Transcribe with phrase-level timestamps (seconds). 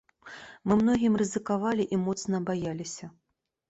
[0.69, 3.17] Мы многім рызыкавалі і моцна баяліся.